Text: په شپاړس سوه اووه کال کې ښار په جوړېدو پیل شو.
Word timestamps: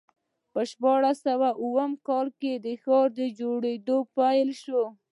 په 0.53 0.61
شپاړس 0.69 1.17
سوه 1.27 1.49
اووه 1.61 1.85
کال 2.07 2.27
کې 2.39 2.53
ښار 2.83 3.07
په 3.15 3.25
جوړېدو 3.39 3.97
پیل 4.15 4.49
شو. 4.63 4.83